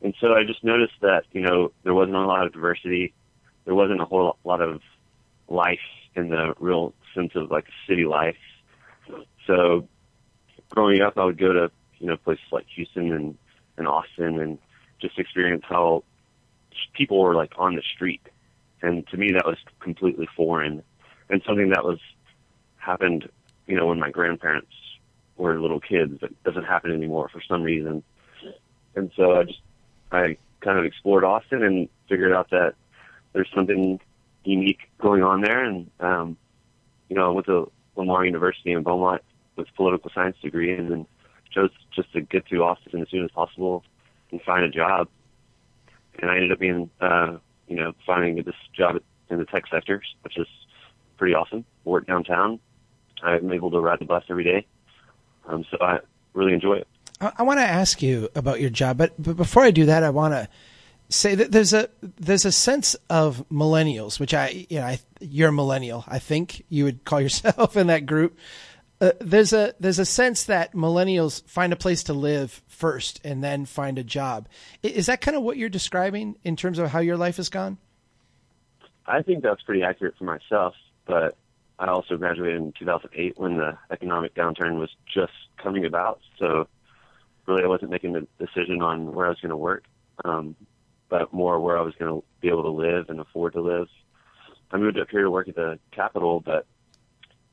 and 0.00 0.14
so 0.20 0.34
I 0.34 0.44
just 0.44 0.62
noticed 0.62 0.94
that, 1.00 1.24
you 1.32 1.40
know, 1.40 1.72
there 1.82 1.94
wasn't 1.94 2.16
a 2.16 2.26
lot 2.26 2.46
of 2.46 2.52
diversity. 2.52 3.14
There 3.64 3.74
wasn't 3.74 4.00
a 4.00 4.04
whole 4.04 4.38
lot 4.44 4.60
of 4.60 4.80
life 5.48 5.78
in 6.14 6.30
the 6.30 6.54
real 6.58 6.94
sense 7.14 7.32
of 7.34 7.50
like 7.50 7.66
city 7.88 8.04
life. 8.04 8.36
So 9.46 9.88
growing 10.70 11.00
up, 11.00 11.18
I 11.18 11.24
would 11.24 11.38
go 11.38 11.52
to, 11.52 11.70
you 11.98 12.06
know, 12.06 12.16
places 12.16 12.44
like 12.52 12.66
Houston 12.76 13.12
and, 13.12 13.38
and 13.76 13.88
Austin 13.88 14.40
and 14.40 14.58
just 15.00 15.18
experience 15.18 15.64
how 15.68 16.04
people 16.92 17.20
were 17.20 17.34
like 17.34 17.52
on 17.58 17.74
the 17.74 17.82
street. 17.94 18.22
And 18.82 19.06
to 19.08 19.16
me, 19.16 19.32
that 19.32 19.46
was 19.46 19.58
completely 19.80 20.28
foreign 20.36 20.82
and 21.28 21.42
something 21.46 21.70
that 21.70 21.84
was 21.84 21.98
happened, 22.76 23.28
you 23.66 23.76
know, 23.76 23.86
when 23.86 23.98
my 23.98 24.10
grandparents 24.10 24.72
were 25.38 25.58
little 25.60 25.80
kids, 25.80 26.18
but 26.20 26.30
it 26.30 26.42
doesn't 26.44 26.64
happen 26.64 26.92
anymore 26.92 27.28
for 27.32 27.40
some 27.48 27.62
reason. 27.62 28.02
And 28.94 29.10
so 29.16 29.36
I 29.36 29.44
just 29.44 29.60
I 30.10 30.36
kind 30.60 30.78
of 30.78 30.84
explored 30.84 31.24
Austin 31.24 31.62
and 31.62 31.88
figured 32.08 32.32
out 32.32 32.50
that 32.50 32.74
there's 33.32 33.48
something 33.54 34.00
unique 34.44 34.80
going 35.00 35.22
on 35.22 35.40
there. 35.40 35.64
And 35.64 35.90
um, 36.00 36.36
you 37.08 37.16
know, 37.16 37.26
I 37.26 37.30
went 37.30 37.46
to 37.46 37.70
Lamar 37.96 38.24
University 38.24 38.72
in 38.72 38.82
Beaumont 38.82 39.22
with 39.56 39.68
a 39.68 39.72
political 39.72 40.10
science 40.14 40.36
degree, 40.42 40.76
and 40.76 40.90
then 40.90 41.06
chose 41.52 41.70
just 41.94 42.12
to 42.12 42.20
get 42.20 42.46
to 42.46 42.62
Austin 42.62 43.00
as 43.00 43.08
soon 43.08 43.24
as 43.24 43.30
possible 43.30 43.84
and 44.30 44.42
find 44.42 44.64
a 44.64 44.68
job. 44.68 45.08
And 46.20 46.30
I 46.30 46.34
ended 46.34 46.52
up 46.52 46.58
being, 46.58 46.90
uh, 47.00 47.36
you 47.68 47.76
know, 47.76 47.92
finding 48.04 48.36
this 48.42 48.54
job 48.76 48.96
in 49.30 49.38
the 49.38 49.44
tech 49.44 49.64
sector, 49.70 50.02
which 50.22 50.36
is 50.36 50.48
pretty 51.16 51.34
awesome. 51.34 51.64
Work 51.84 52.06
downtown. 52.06 52.58
I'm 53.22 53.52
able 53.52 53.70
to 53.70 53.80
ride 53.80 54.00
the 54.00 54.04
bus 54.04 54.24
every 54.28 54.44
day 54.44 54.66
um, 55.48 55.64
so 55.70 55.78
I 55.80 55.98
really 56.34 56.52
enjoy 56.52 56.74
it. 56.74 56.88
I, 57.20 57.32
I 57.38 57.42
want 57.42 57.58
to 57.58 57.64
ask 57.64 58.02
you 58.02 58.28
about 58.34 58.60
your 58.60 58.70
job, 58.70 58.98
but 58.98 59.20
but 59.20 59.36
before 59.36 59.64
I 59.64 59.70
do 59.70 59.86
that, 59.86 60.02
I 60.02 60.10
want 60.10 60.34
to 60.34 60.48
say 61.08 61.34
that 61.34 61.52
there's 61.52 61.72
a 61.72 61.88
there's 62.02 62.44
a 62.44 62.52
sense 62.52 62.94
of 63.10 63.44
millennials, 63.50 64.20
which 64.20 64.34
I 64.34 64.66
you 64.68 64.78
know 64.78 64.86
I, 64.86 64.98
you're 65.20 65.48
a 65.48 65.52
millennial. 65.52 66.04
I 66.06 66.18
think 66.18 66.64
you 66.68 66.84
would 66.84 67.04
call 67.04 67.20
yourself 67.22 67.76
in 67.76 67.88
that 67.88 68.06
group. 68.06 68.38
Uh, 69.00 69.12
there's 69.20 69.52
a 69.52 69.74
there's 69.80 69.98
a 69.98 70.04
sense 70.04 70.44
that 70.44 70.74
millennials 70.74 71.44
find 71.46 71.72
a 71.72 71.76
place 71.76 72.02
to 72.04 72.12
live 72.12 72.62
first 72.66 73.20
and 73.24 73.42
then 73.42 73.64
find 73.64 73.98
a 73.98 74.04
job. 74.04 74.48
Is 74.82 75.06
that 75.06 75.20
kind 75.20 75.36
of 75.36 75.42
what 75.42 75.56
you're 75.56 75.68
describing 75.68 76.36
in 76.44 76.56
terms 76.56 76.78
of 76.78 76.90
how 76.90 76.98
your 76.98 77.16
life 77.16 77.36
has 77.36 77.48
gone? 77.48 77.78
I 79.06 79.22
think 79.22 79.42
that's 79.42 79.62
pretty 79.62 79.82
accurate 79.82 80.16
for 80.18 80.24
myself, 80.24 80.74
but 81.06 81.36
I 81.78 81.86
also 81.86 82.16
graduated 82.16 82.60
in 82.60 82.72
2008 82.72 83.38
when 83.38 83.56
the 83.56 83.78
economic 83.90 84.34
downturn 84.34 84.78
was 84.78 84.90
just 85.12 85.32
coming 85.62 85.84
about. 85.84 86.20
So 86.38 86.66
really, 87.46 87.62
I 87.62 87.68
wasn't 87.68 87.90
making 87.90 88.12
the 88.12 88.26
decision 88.38 88.82
on 88.82 89.14
where 89.14 89.26
I 89.26 89.28
was 89.28 89.40
going 89.40 89.50
to 89.50 89.56
work, 89.56 89.84
um, 90.24 90.56
but 91.08 91.32
more 91.32 91.60
where 91.60 91.78
I 91.78 91.82
was 91.82 91.94
going 91.98 92.12
to 92.12 92.24
be 92.40 92.48
able 92.48 92.64
to 92.64 92.70
live 92.70 93.08
and 93.08 93.20
afford 93.20 93.52
to 93.52 93.60
live. 93.60 93.88
I 94.70 94.76
moved 94.76 94.98
up 94.98 95.08
here 95.10 95.22
to 95.22 95.30
work 95.30 95.48
at 95.48 95.54
the 95.54 95.78
Capitol, 95.92 96.40
but 96.40 96.66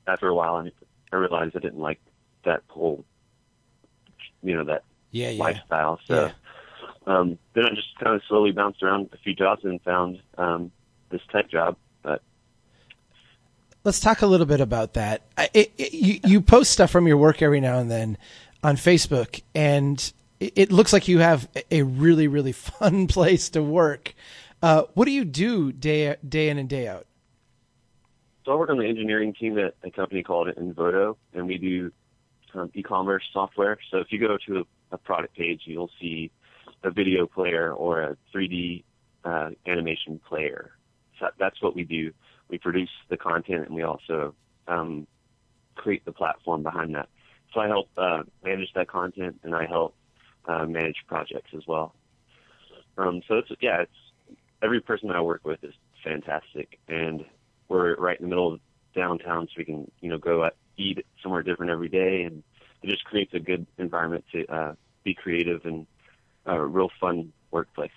after 0.08 0.28
a 0.28 0.36
while, 0.36 0.56
I, 0.56 0.72
I 1.14 1.20
realized 1.20 1.56
I 1.56 1.60
didn't 1.60 1.80
like 1.80 2.00
that 2.46 2.64
whole, 2.68 3.06
you 4.44 4.56
know, 4.56 4.66
that 4.66 4.84
yeah, 5.12 5.30
yeah. 5.30 5.44
lifestyle. 5.44 6.00
So 6.08 6.26
yeah. 6.26 6.32
um, 7.08 7.38
then 7.54 7.66
I 7.66 7.70
just 7.70 7.98
kind 8.00 8.16
of 8.16 8.22
slowly 8.28 8.52
bounced 8.52 8.82
around 8.84 9.10
a 9.14 9.18
few 9.18 9.34
jobs 9.34 9.64
and 9.64 9.82
found 9.84 10.22
um, 10.38 10.72
this 11.10 11.22
tech 11.32 11.50
job 11.50 11.78
Let's 13.86 14.00
talk 14.00 14.24
a 14.24 14.26
little 14.26 14.48
bit 14.48 14.62
about 14.62 14.94
that. 14.96 15.22
It, 15.54 15.72
it, 15.78 15.94
you, 15.94 16.20
you 16.24 16.42
post 16.42 16.72
stuff 16.72 16.90
from 16.90 17.06
your 17.06 17.18
work 17.18 17.44
every 17.44 17.62
now 17.62 17.78
and 17.78 17.92
then 17.92 18.18
on 18.64 18.78
Facebook, 18.78 19.44
and 19.54 20.12
it, 20.40 20.54
it 20.56 20.72
looks 20.72 20.92
like 20.92 21.08
you 21.08 21.20
have 21.20 21.48
a 21.70 21.84
really, 21.84 22.28
really 22.28 22.52
fun 22.52 23.06
place 23.06 23.48
to 23.52 23.62
work. 23.62 24.16
Uh, 24.64 24.86
what 24.96 25.06
do 25.06 25.12
you 25.12 25.24
do 25.24 25.72
day 25.72 26.16
day 26.28 26.50
in 26.50 26.58
and 26.58 26.68
day 26.68 26.88
out? 26.88 27.06
So 28.44 28.54
I 28.54 28.56
work 28.56 28.72
on 28.72 28.80
the 28.80 28.88
engineering 28.88 29.36
team 29.36 29.60
at 29.60 29.76
a 29.84 29.92
company 29.92 30.24
called 30.24 30.48
Invodo, 30.48 31.16
and 31.36 31.46
we 31.46 31.60
do 31.60 31.92
um, 32.56 32.72
e-commerce 32.74 33.24
software. 33.32 33.78
So 33.92 34.00
if 34.00 34.08
you 34.12 34.20
go 34.20 34.36
to 34.48 34.62
a, 34.62 34.96
a, 34.96 34.98
product 34.98 35.36
page, 35.36 35.62
you'll 35.66 35.92
see 36.02 36.32
a 36.84 36.90
video 36.90 37.28
player 37.28 37.72
or 37.72 38.02
a 38.02 38.18
3D 38.34 38.84
uh, 39.24 39.52
animation 39.68 40.20
player. 40.28 40.72
So 41.20 41.28
that's 41.38 41.62
what 41.62 41.76
we 41.76 41.84
do 41.84 42.12
we 42.50 42.58
produce 42.58 42.90
the 43.10 43.18
content 43.18 43.66
and 43.66 43.76
we 43.76 43.84
also 43.84 44.36
um, 44.68 45.08
create 45.76 46.06
the 46.06 46.12
platform 46.12 46.64
behind 46.64 46.96
that. 46.96 47.10
So 47.54 47.62
I 47.62 47.68
help 47.68 47.90
uh, 47.98 48.24
manage 48.44 48.74
that 48.76 48.88
content, 48.88 49.40
and 49.44 49.56
I 49.56 49.66
help 49.66 49.96
uh, 50.46 50.66
manage 50.66 50.98
projects 51.08 51.52
as 51.56 51.64
well. 51.66 51.96
Um, 52.98 53.22
so 53.28 53.36
it's 53.36 53.50
yeah, 53.62 53.82
it's 53.82 54.38
every 54.62 54.82
person 54.82 55.10
I 55.12 55.22
work 55.22 55.46
with 55.46 55.64
is 55.64 55.74
fantastic, 56.04 56.80
and 56.88 57.26
we're 57.70 57.96
right 57.96 58.20
in 58.20 58.26
the 58.26 58.30
middle 58.30 58.54
of 58.54 58.60
downtown, 58.94 59.48
so 59.48 59.54
we 59.58 59.66
can 59.66 59.90
you 60.02 60.10
know 60.10 60.18
go 60.18 60.50
eat 60.78 61.06
somewhere 61.22 61.44
different 61.44 61.72
every 61.72 61.90
day, 61.90 62.24
and 62.24 62.44
it 62.82 62.90
just 62.90 63.06
creates 63.06 63.34
a 63.34 63.40
good 63.40 63.66
environment 63.78 64.26
to 64.34 64.46
uh, 64.48 64.74
be 65.04 65.14
creative 65.14 65.66
and 65.66 65.88
a 66.46 66.64
real 66.64 66.90
fun 67.00 67.32
workplace. 67.52 67.92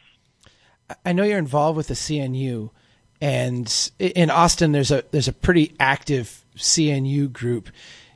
I 1.04 1.12
know 1.12 1.24
you're 1.24 1.38
involved 1.38 1.76
with 1.76 1.88
the 1.88 1.94
CNU, 1.94 2.70
and 3.20 3.90
in 3.98 4.30
Austin, 4.30 4.72
there's 4.72 4.90
a 4.90 5.04
there's 5.10 5.28
a 5.28 5.32
pretty 5.32 5.74
active 5.80 6.44
CNU 6.56 7.32
group. 7.32 7.68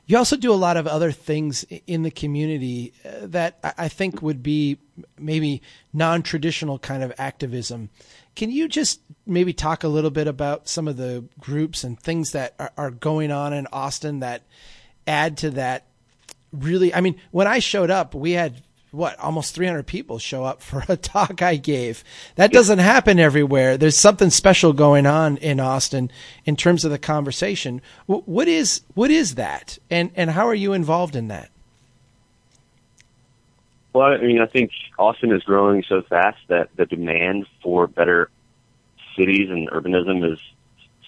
You 0.05 0.17
also 0.17 0.35
do 0.35 0.51
a 0.51 0.55
lot 0.55 0.75
of 0.75 0.85
other 0.85 1.11
things 1.11 1.65
in 1.87 2.03
the 2.03 2.11
community 2.11 2.93
uh, 3.05 3.27
that 3.27 3.57
I 3.77 3.87
think 3.87 4.21
would 4.21 4.43
be 4.43 4.77
maybe 5.17 5.61
non-traditional 5.93 6.79
kind 6.79 7.03
of 7.03 7.13
activism. 7.17 7.89
Can 8.35 8.51
you 8.51 8.67
just 8.67 8.99
maybe 9.25 9.53
talk 9.53 9.83
a 9.83 9.87
little 9.87 10.09
bit 10.09 10.27
about 10.27 10.67
some 10.67 10.87
of 10.87 10.97
the 10.97 11.23
groups 11.39 11.85
and 11.85 11.97
things 11.97 12.31
that 12.31 12.53
are, 12.59 12.71
are 12.77 12.91
going 12.91 13.31
on 13.31 13.53
in 13.53 13.67
Austin 13.71 14.19
that 14.19 14.43
add 15.07 15.37
to 15.37 15.51
that? 15.51 15.85
Really, 16.51 16.93
I 16.93 17.01
mean, 17.01 17.19
when 17.31 17.47
I 17.47 17.59
showed 17.59 17.89
up, 17.89 18.13
we 18.13 18.33
had 18.33 18.61
what 18.93 19.19
almost 19.19 19.55
300 19.55 19.87
people 19.87 20.19
show 20.19 20.43
up 20.43 20.61
for 20.61 20.85
a 20.87 20.95
talk 20.97 21.41
I 21.41 21.55
gave. 21.55 22.03
That 22.35 22.51
doesn't 22.51 22.79
happen 22.79 23.19
everywhere. 23.19 23.75
There's 23.75 23.97
something 23.97 24.29
special 24.29 24.71
going 24.71 25.05
on 25.05 25.37
in 25.37 25.59
Austin 25.59 26.11
in 26.45 26.55
terms 26.55 26.85
of 26.85 26.91
the 26.91 26.99
conversation. 26.99 27.81
What 28.05 28.47
is 28.47 28.81
what 28.93 29.09
is 29.11 29.35
that, 29.35 29.79
and 29.89 30.11
and 30.15 30.29
how 30.29 30.47
are 30.47 30.55
you 30.55 30.73
involved 30.73 31.15
in 31.15 31.27
that? 31.29 31.49
Well, 33.93 34.07
I 34.07 34.17
mean, 34.17 34.41
I 34.41 34.47
think 34.47 34.71
Austin 34.97 35.31
is 35.31 35.43
growing 35.43 35.83
so 35.87 36.01
fast 36.03 36.39
that 36.47 36.69
the 36.75 36.85
demand 36.85 37.45
for 37.61 37.87
better 37.87 38.29
cities 39.15 39.49
and 39.49 39.69
urbanism 39.69 40.31
is 40.31 40.39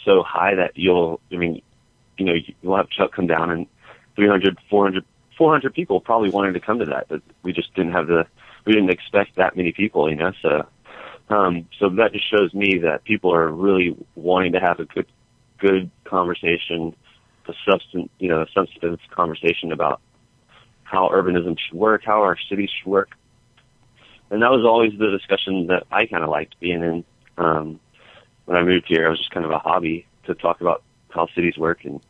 so 0.03 0.21
high 0.21 0.55
that 0.55 0.73
you'll, 0.75 1.19
I 1.31 1.37
mean, 1.37 1.61
you 2.17 2.25
know, 2.25 2.33
you'll 2.61 2.77
have 2.77 2.89
Chuck 2.89 3.11
come 3.11 3.25
down 3.25 3.49
and 3.49 3.67
300, 4.15 4.59
400 4.69 5.03
400 5.37 5.73
people 5.73 5.99
probably 5.99 6.29
wanted 6.29 6.53
to 6.53 6.59
come 6.59 6.79
to 6.79 6.85
that, 6.85 7.07
but 7.09 7.21
we 7.43 7.53
just 7.53 7.73
didn't 7.75 7.93
have 7.93 8.07
the, 8.07 8.25
we 8.65 8.73
didn't 8.73 8.89
expect 8.89 9.35
that 9.35 9.55
many 9.55 9.71
people, 9.71 10.09
you 10.09 10.15
know, 10.15 10.31
so, 10.41 10.67
um, 11.29 11.67
so 11.79 11.89
that 11.89 12.13
just 12.13 12.29
shows 12.29 12.53
me 12.53 12.79
that 12.79 13.03
people 13.03 13.33
are 13.33 13.51
really 13.51 13.95
wanting 14.15 14.53
to 14.53 14.59
have 14.59 14.79
a 14.79 14.85
good, 14.85 15.07
good 15.59 15.89
conversation, 16.03 16.95
a 17.47 17.53
substance, 17.69 18.09
you 18.19 18.29
know, 18.29 18.41
a 18.41 18.47
substance 18.53 19.01
conversation 19.11 19.71
about 19.71 20.01
how 20.83 21.09
urbanism 21.09 21.57
should 21.59 21.77
work, 21.77 22.03
how 22.05 22.21
our 22.21 22.37
cities 22.49 22.69
should 22.69 22.89
work. 22.89 23.11
And 24.29 24.41
that 24.41 24.51
was 24.51 24.65
always 24.65 24.97
the 24.97 25.11
discussion 25.11 25.67
that 25.67 25.83
I 25.91 26.05
kind 26.05 26.23
of 26.23 26.29
liked 26.29 26.59
being 26.59 26.81
in. 26.81 27.03
Um, 27.37 27.79
when 28.45 28.57
I 28.57 28.63
moved 28.63 28.85
here, 28.87 29.05
it 29.05 29.09
was 29.09 29.19
just 29.19 29.31
kind 29.31 29.45
of 29.45 29.51
a 29.51 29.59
hobby 29.59 30.05
to 30.25 30.35
talk 30.35 30.61
about 30.61 30.83
how 31.09 31.27
cities 31.35 31.57
work. 31.57 31.85
And 31.85 32.01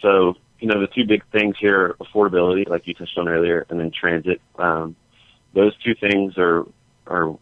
so 0.00 0.34
you 0.62 0.68
know, 0.68 0.80
the 0.80 0.86
two 0.86 1.04
big 1.04 1.24
things 1.32 1.56
here, 1.58 1.96
affordability, 2.00 2.68
like 2.68 2.86
you 2.86 2.94
touched 2.94 3.18
on 3.18 3.28
earlier, 3.28 3.66
and 3.68 3.80
then 3.80 3.90
transit. 3.90 4.40
Um, 4.56 4.94
those 5.54 5.76
two 5.78 5.96
things 5.96 6.38
are, 6.38 6.64
are 7.08 7.36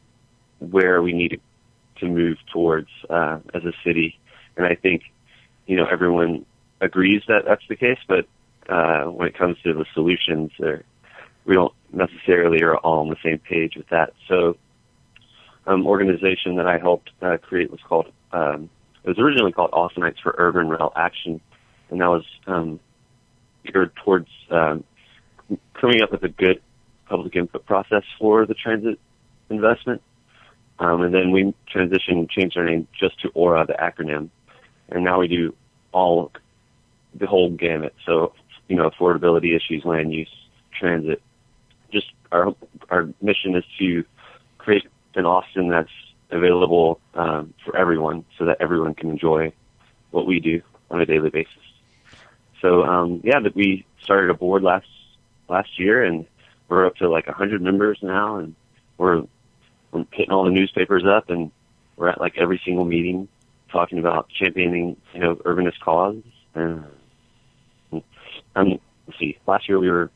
where 0.58 1.02
we 1.02 1.12
need 1.12 1.38
to 1.98 2.06
move 2.08 2.38
towards, 2.50 2.88
uh, 3.10 3.40
as 3.52 3.62
a 3.66 3.72
city. 3.84 4.18
And 4.56 4.64
I 4.64 4.74
think, 4.74 5.02
you 5.66 5.76
know, 5.76 5.84
everyone 5.84 6.46
agrees 6.80 7.20
that 7.28 7.42
that's 7.46 7.62
the 7.68 7.76
case, 7.76 7.98
but, 8.08 8.24
uh, 8.70 9.04
when 9.04 9.28
it 9.28 9.36
comes 9.36 9.58
to 9.64 9.74
the 9.74 9.84
solutions, 9.92 10.52
we 11.44 11.54
don't 11.54 11.74
necessarily 11.92 12.62
are 12.62 12.78
all 12.78 13.00
on 13.00 13.10
the 13.10 13.16
same 13.22 13.38
page 13.38 13.76
with 13.76 13.88
that. 13.90 14.14
So, 14.28 14.56
um, 15.66 15.86
organization 15.86 16.56
that 16.56 16.66
I 16.66 16.78
helped 16.78 17.10
uh, 17.20 17.36
create 17.36 17.70
was 17.70 17.80
called, 17.86 18.06
um, 18.32 18.70
it 19.04 19.08
was 19.08 19.18
originally 19.18 19.52
called 19.52 19.72
Austinites 19.72 20.22
for 20.22 20.34
Urban 20.38 20.70
Rail 20.70 20.90
Action, 20.96 21.38
and 21.90 22.00
that 22.00 22.08
was 22.08 22.24
um, 22.46 22.80
geared 23.64 23.94
towards 23.96 24.28
um, 24.50 24.84
coming 25.74 26.02
up 26.02 26.12
with 26.12 26.22
a 26.22 26.28
good 26.28 26.60
public 27.08 27.34
input 27.36 27.66
process 27.66 28.04
for 28.18 28.46
the 28.46 28.54
transit 28.54 28.98
investment. 29.48 30.02
Um, 30.78 31.02
and 31.02 31.12
then 31.12 31.30
we 31.30 31.54
transitioned, 31.74 32.30
changed 32.30 32.56
our 32.56 32.64
name 32.64 32.88
just 32.98 33.20
to 33.20 33.28
Aura, 33.30 33.66
the 33.66 33.74
acronym, 33.74 34.30
and 34.88 35.04
now 35.04 35.20
we 35.20 35.28
do 35.28 35.54
all 35.92 36.32
the 37.14 37.26
whole 37.26 37.50
gamut. 37.50 37.94
So, 38.06 38.32
you 38.68 38.76
know, 38.76 38.88
affordability 38.88 39.54
issues, 39.54 39.84
land 39.84 40.12
use, 40.12 40.32
transit. 40.78 41.20
Just 41.92 42.06
our 42.32 42.54
our 42.88 43.08
mission 43.20 43.56
is 43.56 43.64
to 43.78 44.04
create 44.58 44.84
an 45.16 45.26
Austin 45.26 45.68
that's 45.68 45.90
available 46.30 47.00
um, 47.14 47.52
for 47.64 47.76
everyone, 47.76 48.24
so 48.38 48.46
that 48.46 48.58
everyone 48.60 48.94
can 48.94 49.10
enjoy 49.10 49.52
what 50.12 50.26
we 50.26 50.40
do 50.40 50.62
on 50.90 51.00
a 51.00 51.06
daily 51.06 51.30
basis. 51.30 51.69
So 52.60 52.84
um, 52.84 53.20
yeah, 53.24 53.40
that 53.40 53.54
we 53.54 53.86
started 54.02 54.30
a 54.30 54.34
board 54.34 54.62
last 54.62 54.86
last 55.48 55.78
year, 55.78 56.04
and 56.04 56.26
we're 56.68 56.86
up 56.86 56.96
to 56.96 57.08
like 57.08 57.26
a 57.26 57.32
hundred 57.32 57.62
members 57.62 57.98
now, 58.02 58.36
and 58.36 58.54
we're 58.98 59.24
we're 59.92 60.04
hitting 60.12 60.32
all 60.32 60.44
the 60.44 60.50
newspapers 60.50 61.04
up, 61.04 61.30
and 61.30 61.50
we're 61.96 62.08
at 62.08 62.20
like 62.20 62.38
every 62.38 62.60
single 62.64 62.84
meeting 62.84 63.28
talking 63.70 63.98
about 63.98 64.28
championing 64.28 64.96
you 65.14 65.20
know 65.20 65.36
urbanist 65.36 65.80
causes. 65.80 66.24
And 66.54 66.84
um, 67.92 68.78
let's 69.06 69.18
see, 69.18 69.38
last 69.46 69.68
year 69.68 69.78
we 69.78 69.90
were 69.90 70.10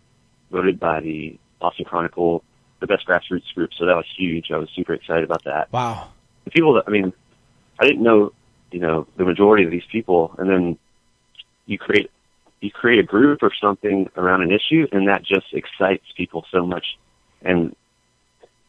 voted 0.50 0.80
by 0.80 1.00
the 1.00 1.38
Austin 1.60 1.84
Chronicle 1.84 2.44
the 2.80 2.86
best 2.86 3.06
grassroots 3.06 3.54
group, 3.54 3.70
so 3.78 3.86
that 3.86 3.96
was 3.96 4.06
huge. 4.16 4.50
I 4.50 4.58
was 4.58 4.68
super 4.74 4.92
excited 4.92 5.24
about 5.24 5.44
that. 5.44 5.72
Wow. 5.72 6.08
The 6.44 6.50
people 6.50 6.74
that 6.74 6.84
I 6.86 6.90
mean, 6.90 7.12
I 7.78 7.86
didn't 7.86 8.02
know 8.02 8.32
you 8.70 8.80
know 8.80 9.06
the 9.16 9.24
majority 9.24 9.64
of 9.64 9.70
these 9.70 9.86
people, 9.90 10.34
and 10.38 10.50
then 10.50 10.78
you 11.66 11.78
create 11.78 12.10
you 12.60 12.70
create 12.70 12.98
a 12.98 13.02
group 13.02 13.42
or 13.42 13.52
something 13.60 14.08
around 14.16 14.42
an 14.42 14.50
issue 14.50 14.86
and 14.92 15.08
that 15.08 15.22
just 15.22 15.46
excites 15.52 16.04
people 16.16 16.44
so 16.50 16.64
much. 16.66 16.98
And 17.42 17.76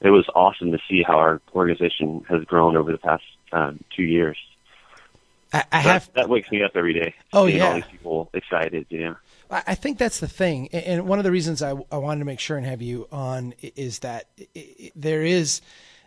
it 0.01 0.10
was 0.10 0.27
awesome 0.36 0.72
to 0.72 0.80
see 0.89 1.04
how 1.04 1.18
our 1.18 1.42
organization 1.54 2.25
has 2.30 2.44
grown 2.44 2.75
over 2.75 2.92
the 2.92 2.98
past 2.98 3.24
um, 3.51 3.84
two 3.96 4.04
years. 4.04 4.38
I, 5.54 5.63
I 5.72 5.80
have 5.80 6.10
that, 6.13 6.27
wakes 6.27 6.51
me 6.51 6.63
up 6.63 6.72
every 6.75 6.94
day. 6.94 7.13
Oh 7.32 7.46
yeah, 7.46 7.68
all 7.68 7.75
these 7.75 7.86
people 7.86 8.30
excited. 8.34 8.88
You 8.89 9.00
know, 9.00 9.15
I 9.50 9.75
think 9.75 9.98
that's 9.98 10.20
the 10.20 10.27
thing, 10.27 10.68
and 10.74 11.08
one 11.08 11.18
of 11.18 11.24
the 11.24 11.32
reasons 11.32 11.62
I, 11.62 11.74
I 11.92 11.98
wanted 11.98 12.20
to 12.20 12.25
make 12.25 12.39
sure 12.39 12.58
and 12.58 12.65
have 12.65 12.82
you 12.82 13.08
on 13.12 13.54
is 13.62 14.00
that 14.00 14.27
there 14.96 15.22
is 15.22 15.62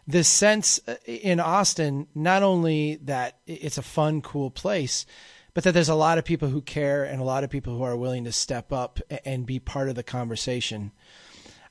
this 0.06 0.28
sense 0.28 0.80
uh, 0.88 0.96
in 1.06 1.38
Austin, 1.38 2.08
not 2.14 2.42
only 2.42 2.96
that 3.04 3.38
it's 3.46 3.78
a 3.78 3.82
fun, 3.82 4.22
cool 4.22 4.50
place, 4.50 5.06
but 5.58 5.64
that 5.64 5.72
there's 5.72 5.88
a 5.88 5.94
lot 5.96 6.18
of 6.18 6.24
people 6.24 6.46
who 6.46 6.62
care 6.62 7.02
and 7.02 7.20
a 7.20 7.24
lot 7.24 7.42
of 7.42 7.50
people 7.50 7.76
who 7.76 7.82
are 7.82 7.96
willing 7.96 8.22
to 8.22 8.30
step 8.30 8.72
up 8.72 9.00
and 9.24 9.44
be 9.44 9.58
part 9.58 9.88
of 9.88 9.96
the 9.96 10.04
conversation. 10.04 10.92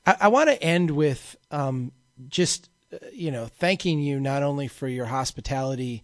I, 0.04 0.16
I 0.20 0.28
want 0.28 0.50
to 0.50 0.62
end 0.62 0.90
with 0.90 1.36
um, 1.50 1.92
just 2.28 2.68
uh, 2.92 2.98
you 3.14 3.30
know 3.30 3.46
thanking 3.46 3.98
you 3.98 4.20
not 4.20 4.42
only 4.42 4.68
for 4.68 4.86
your 4.88 5.06
hospitality, 5.06 6.02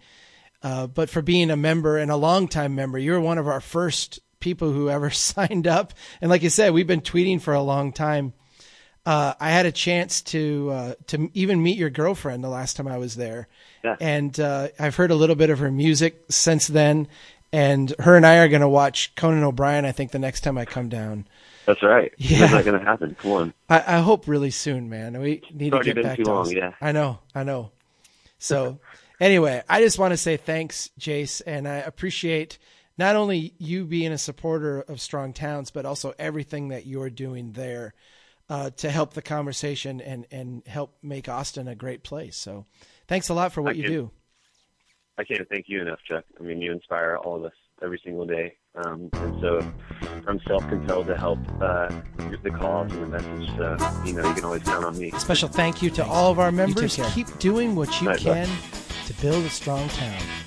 uh, 0.63 0.87
but 0.87 1.11
for 1.11 1.21
being 1.21 1.51
a 1.51 1.59
member 1.59 1.99
and 1.99 2.11
a 2.11 2.17
longtime 2.17 2.75
member. 2.75 2.97
You're 2.97 3.21
one 3.21 3.37
of 3.37 3.47
our 3.47 3.61
first 3.61 4.19
people 4.41 4.73
who 4.73 4.89
ever 4.89 5.11
signed 5.35 5.67
up, 5.67 5.93
and 6.23 6.31
like 6.31 6.43
you 6.43 6.49
said, 6.49 6.73
we've 6.73 6.87
been 6.87 7.03
tweeting 7.03 7.39
for 7.39 7.53
a 7.53 7.61
long 7.61 7.93
time. 7.93 8.33
Uh, 9.05 9.35
I 9.39 9.51
had 9.51 9.67
a 9.67 9.73
chance 9.73 10.23
to 10.23 10.71
uh, 10.73 10.95
to 11.09 11.29
even 11.35 11.63
meet 11.63 11.77
your 11.77 11.91
girlfriend 11.91 12.43
the 12.43 12.49
last 12.49 12.79
time 12.79 12.89
I 12.89 12.97
was 12.97 13.15
there, 13.15 13.47
yeah. 13.85 13.97
and 14.01 14.41
uh, 14.41 14.69
I've 14.79 14.97
heard 14.97 15.11
a 15.11 15.15
little 15.15 15.37
bit 15.37 15.51
of 15.51 15.59
her 15.59 15.71
music 15.71 16.25
since 16.31 16.67
then 16.67 17.09
and 17.55 17.95
her 18.01 18.17
and 18.17 18.27
I 18.27 18.39
are 18.39 18.49
going 18.49 18.63
to 18.63 18.69
watch 18.69 19.15
Conan 19.15 19.45
O'Brien. 19.45 19.85
I 19.85 19.93
think 19.93 20.11
the 20.11 20.19
next 20.19 20.41
time 20.41 20.59
I 20.59 20.65
come 20.65 20.89
down. 20.89 21.29
That's 21.67 21.85
right. 21.85 22.13
Yeah. 22.19 22.41
When's 22.41 22.53
that 22.53 22.65
going 22.65 22.81
to 22.81 22.85
happen? 22.85 23.15
Come 23.15 23.31
on. 23.31 23.55
I, 23.69 23.99
I, 23.99 23.99
hope 24.01 24.27
really 24.27 24.51
soon, 24.51 24.91
man. 24.91 25.19
We 25.21 25.41
need 25.53 25.73
it's 25.73 25.87
to 25.87 25.95
get 25.95 26.03
back 26.03 26.17
too 26.17 26.25
to 26.25 26.33
long, 26.33 26.51
yeah. 26.51 26.73
I 26.81 26.91
know. 26.91 27.21
I 27.33 27.45
know. 27.45 27.71
So, 28.39 28.81
anyway, 29.21 29.63
I 29.69 29.81
just 29.81 30.01
want 30.01 30.11
to 30.13 30.17
say 30.17 30.37
thanks, 30.37 30.91
Jace, 30.99 31.43
and 31.47 31.69
I 31.69 31.77
appreciate 31.77 32.59
not 32.99 33.15
only 33.15 33.55
you 33.59 33.85
being 33.85 34.11
a 34.11 34.19
supporter 34.19 34.81
of 34.81 35.01
Strong 35.01 35.35
Towns, 35.35 35.71
but 35.71 35.87
also 35.87 36.13
everything 36.19 36.69
that 36.69 36.87
you're 36.87 37.09
doing 37.09 37.53
there 37.53 37.95
uh, 38.51 38.71
to 38.71 38.91
help 38.91 39.15
the 39.15 39.23
conversation 39.23 40.01
and 40.01 40.27
and 40.33 40.67
help 40.67 40.97
make 41.03 41.29
Austin 41.29 41.69
a 41.69 41.77
great 41.77 42.03
place. 42.03 42.37
So, 42.37 42.67
thanks 43.07 43.29
a 43.29 43.35
lot 43.35 43.53
for 43.53 43.63
what 43.63 43.77
I 43.77 43.79
you 43.79 43.87
do. 43.87 44.11
I 45.17 45.25
can't 45.25 45.49
thank 45.49 45.67
you 45.69 45.81
enough, 45.81 46.01
Chuck. 46.09 46.25
I 46.39 46.43
mean, 46.43 46.61
you 46.61 46.73
inspire 46.73 47.17
all 47.17 47.37
of 47.37 47.45
us 47.45 47.53
every 47.83 48.01
single 48.05 48.27
day. 48.27 48.57
Um, 48.75 49.11
and 49.13 49.41
so 49.41 49.61
I'm 50.27 50.41
self-compelled 50.49 51.07
to 51.07 51.17
help 51.17 51.39
uh, 51.61 51.89
the 52.43 52.51
cause 52.51 52.93
and 52.93 53.03
the 53.03 53.07
message. 53.07 53.49
So, 53.57 53.77
you 54.05 54.15
know, 54.15 54.29
you 54.29 54.35
can 54.35 54.45
always 54.45 54.63
count 54.63 54.85
on 54.85 54.99
me. 54.99 55.13
Special 55.13 55.49
thank 55.49 55.83
you 55.83 55.91
to 55.91 56.05
all 56.05 56.33
of 56.33 56.39
our 56.41 56.51
members. 56.51 56.99
Keep 57.13 57.39
doing 57.39 57.77
what 57.77 58.01
you 58.01 58.13
can 58.15 58.49
to 59.07 59.15
build 59.21 59.45
a 59.45 59.51
strong 59.51 59.89
town. 59.91 60.44